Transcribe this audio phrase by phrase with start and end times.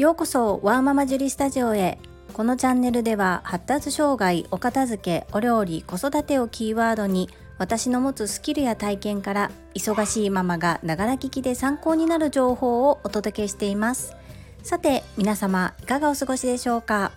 [0.00, 1.98] ようこそワーママジュリスタジオへ。
[2.32, 7.28] このチャンネルでは発達障害お片付けお料理子育てをキーワードに
[7.58, 14.16] 私の持つスキルや体験から忙しいママがながら聞きで参考になる情報をお届けしています。
[14.62, 17.12] さて皆様いかがお過ごしでしょうか？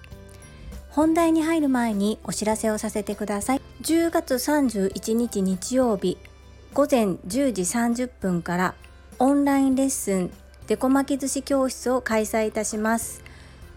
[0.90, 3.62] 本題に入る前にお知らせをさせてください。
[3.84, 6.18] 10月31日日曜日
[6.74, 8.76] 午前10時30分から
[9.20, 10.32] オンラインレッスン
[10.68, 13.22] デコ巻き寿司教室を開催いたします。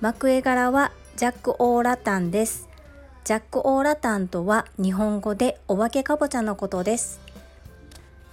[0.00, 2.68] 幕絵柄はジャック・オーラタンです。
[3.24, 7.18] ジャック・オーラタンとは日本語でお化けかぼちゃのことです。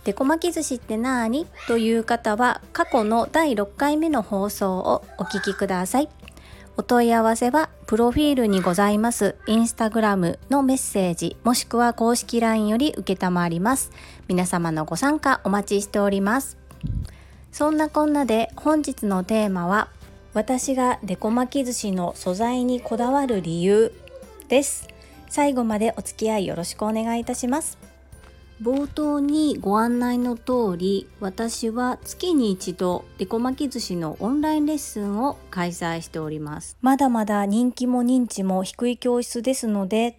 [0.04, 1.48] デコ巻き寿司ってなーに？
[1.68, 6.10] という方は過去の第6回目の放送をお聞きください。
[6.78, 13.16] お問い合わせはプロフィールにございますインスタグラムのメッセージもしくは公式 LINE より受
[13.50, 13.92] ります。
[14.28, 16.58] 皆様のご参加お待ちしております。
[17.54, 19.90] そんなこんなで本日のテーマは
[20.34, 23.94] 私がデコ巻き寿司の素材にこだわる理由
[24.50, 24.88] です。
[25.30, 27.78] 最後までお付き合いよろしくお願いいたします。
[28.60, 36.76] 冒頭にご案内の通り私は月に一度デコ巻き寿司のオンラインレッスンを開催しております。
[36.82, 40.18] まだまだ人気も認知も低い教室ですので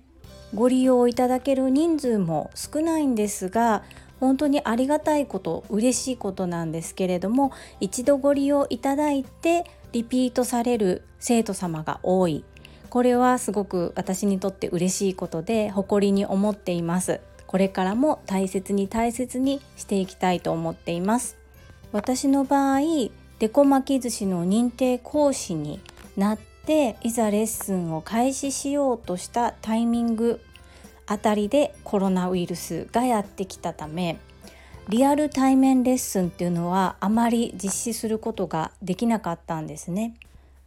[0.54, 3.82] ご利用いただける人数も少ないんですが
[4.24, 12.42] 本当にありがたいこと嬉しいことなんですけれども一度ご利用いただいてリピートされる生徒様が多い。
[12.88, 17.20] これはすごく私にとって嬉しいことで誇りに思っています。
[17.46, 21.36] これからも大切に大切にしていきたいと思っています。
[21.92, 22.80] 私の場合
[23.40, 25.80] デコ巻き寿司の認定講師に
[26.16, 30.40] なっていざレッスンを開始しようとしたタイミング
[31.06, 34.18] あたりでコロナウイルスがやってきたため
[34.88, 40.14] リアル対面レッスンっていうのはあまり実施することができなかったんですね。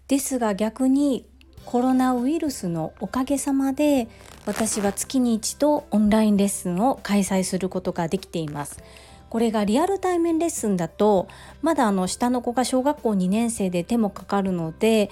[0.07, 1.25] ですが逆に
[1.65, 4.07] コロナウイルスのおかげさまで
[4.45, 8.81] 私は月に一度オンラインレッスンを開催することができています。
[9.29, 11.27] これがリアル対面レッスンだと
[11.61, 15.11] まだあの下の子が小学校2年生で手もかかるので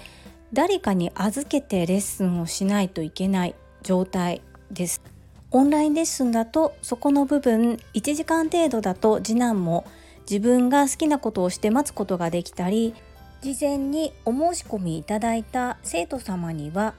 [0.53, 5.14] 誰かに預けてレッスンをしないといけない状態です。
[5.55, 9.85] オンラインレッスンだとそこの部分1時間程度だと次男も
[10.29, 12.93] 自分が好きなことをして待つことができたり
[13.39, 16.93] 事前にお申し込みいただいた生徒様には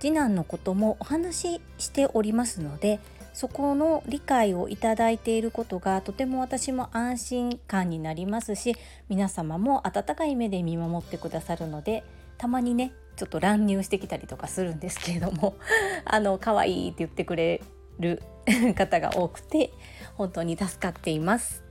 [0.00, 2.98] 次男のこともお話ししておりますので
[3.32, 8.74] そこの理解をいただいていることがとても私も安心感になりますし
[9.08, 12.02] 皆様も温かい目で見守ってくださるので
[12.38, 15.54] たまにねちょっと乱入してきたりとかするんですけれども
[16.04, 17.62] あの可愛いって言ってくれ
[18.00, 18.22] る
[18.74, 19.72] 方が多くて
[20.16, 21.62] 本当に助かっています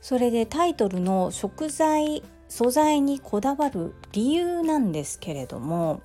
[0.00, 6.02] それでタイトルの食材素材にこだわる理由なんですけれども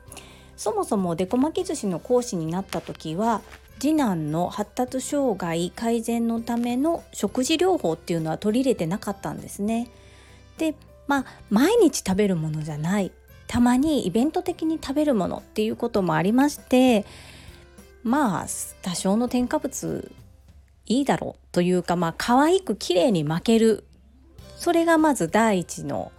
[0.55, 3.41] そもそもデコ巻き寿司の講師になった時は
[3.79, 9.89] 次男の発達障害改善のための食事療法っていうのは取り入れてなかったんですね。
[10.57, 10.73] で
[11.05, 13.11] まあ毎日食べるものじゃない
[13.47, 17.05] たまにイベント的に食べるものっていうこともありまして
[18.07, 18.45] まあ
[18.81, 20.09] 多少の添加物
[20.85, 23.84] いいだろうというかまあ可愛く綺麗に巻ける
[24.56, 26.13] それがまず第一の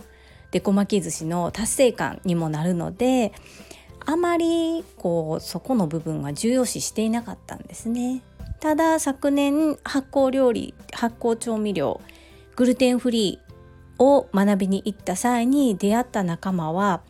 [0.50, 3.32] デコ巻き寿司の達成感にもなるので
[4.04, 8.22] あまりこうそこの部分は重要視していなかったんですね。
[8.60, 12.00] ただ昨年発酵料理発酵調味料
[12.56, 17.02] グルテンフリーを学びに行った際に出会った仲間は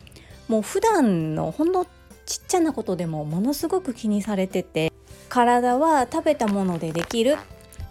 [0.47, 1.85] もう普段のほんの
[2.29, 4.93] ちっちゃなことでもものすごく気にされてて
[5.29, 7.37] 体は食べたものでできる。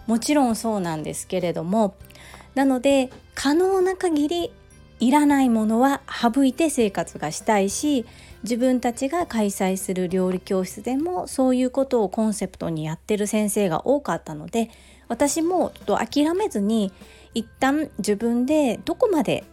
[0.07, 1.93] もちろんそうなんですけれども
[2.55, 4.51] なので可能な限り
[4.99, 8.07] いらないものは省いて生活がしたいし
[8.41, 14.71] 自分たちが開催する料理教室でもそういうことをコンセプトにやってる先生が多かったので
[15.09, 16.91] 私もちょっと諦めずに
[17.35, 19.43] 一旦自分でどこまで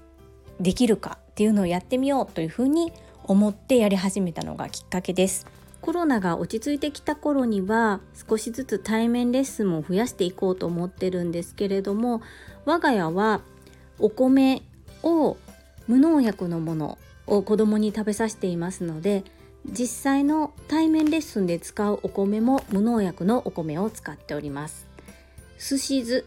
[0.58, 2.94] できるかっていうのをやってみようというふうに
[3.26, 5.46] 思ってやり始めたのがきっかけです。
[5.80, 12.22] コロナが落ち着いてきた頃には少しずつ対面レッスンも増やしていこうと思ってるんですけれども
[12.64, 13.40] 我が家は
[14.00, 14.62] お米
[15.04, 15.36] を
[15.86, 19.22] 無農薬のものを子供に食べさせていますので
[19.64, 24.86] 実際の対面レッスンで使うお米も無農薬のお米を使っております。
[25.58, 26.24] すし酢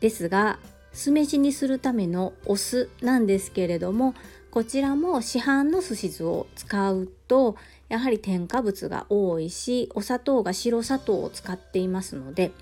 [0.00, 0.58] ですが
[0.92, 4.14] 酢飯にするためのお酢なんですけれども
[4.52, 7.56] こちらも市販のすし酢を使うと
[7.88, 12.52] やはり添加物が多いしお砂糖が白砂糖を使っていますので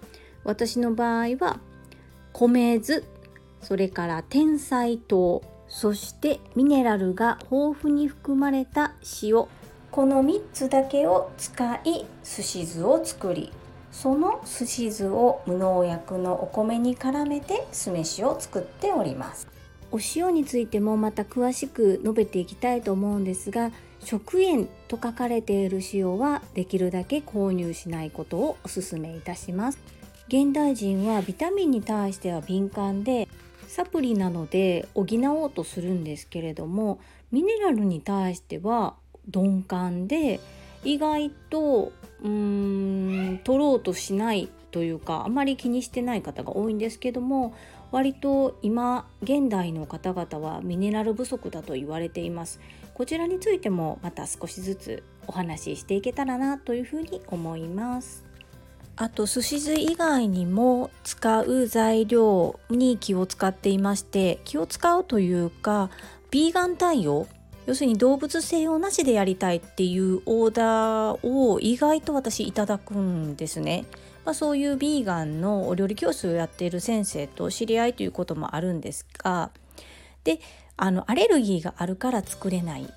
[0.45, 1.59] 私の場合は
[2.33, 3.03] 米酢
[3.61, 9.47] それから天才糖そしてミネラルが豊富に含まれた塩
[9.91, 13.53] この3つだけを使いすし酢を作り
[13.91, 19.60] そのすし酢を無農薬のお米に絡めて酢飯を作っております。
[19.93, 23.73] お塩についてもまた詳しく述べていきたいと思うんですが
[24.05, 29.79] 食塩と書かれている塩はできるだけ購入しないことをお勧めいたします。
[30.29, 33.29] 現代人はビタミンに対しては敏感で
[33.67, 37.01] サプリなので補おうとするんですけれども
[37.33, 38.95] ミネラルに対しては
[39.35, 40.39] 鈍感で
[40.85, 41.93] 意外と
[42.23, 47.55] うーん取ろうとしないというかあまり気にしてない方が多いんですけども
[47.93, 52.61] 割と今現代の方々はミネラル不足だと言われています
[52.95, 58.25] こちらについてもまた少しずつお話ししていけたらなというふうに思います
[58.97, 65.91] あと寿司酢以外にも使う材料に気を使っていまして気を使うというか
[66.31, 67.27] ビーガン対応
[67.67, 73.85] 要するに動物性をなしでやりたいっていうオーダーを意外と私いただくんですね。
[74.25, 79.51] まあ、そういうビーガンのお料理教室をやっている先生と知り合いということもあるんですが
[80.25, 80.41] で
[80.77, 82.93] あのアレルギーがあるから作れない。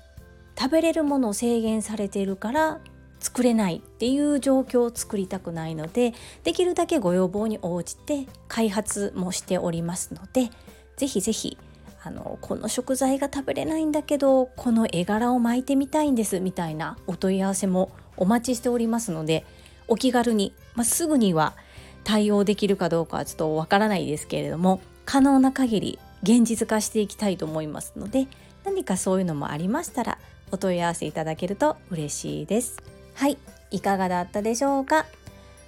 [0.58, 2.80] 食べれるものを制限されているから
[3.20, 10.50] 作れないっていう状況を作りたくないのでできるだけご要望に応じて開発もしておりますので
[10.96, 11.58] ぜひぜひ
[12.02, 19.46] あのこの食材が食べれないんだけどこの絵柄を巻いてみたいんですみたいなお問い合わせもお待ちしておりますので
[19.88, 21.54] お気軽に、まあ、すぐには
[22.02, 28.26] 対応できるかどうかはちょっとわからないですけれども可能な限り現実化していきたいと思いますので
[28.64, 30.18] 何かそういうのもありましたら
[30.50, 32.82] お問い合わせいただけると嬉しいです。
[33.14, 33.38] はい、
[33.70, 35.06] いかがだったでしょうか？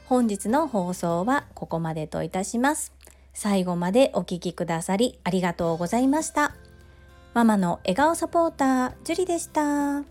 [0.07, 2.93] 本日の放送はここまでといたします。
[3.35, 6.55] 最後までお聴きくださりありがとうございました。
[7.35, 10.05] ママの笑顔サポーター、ジュリでした。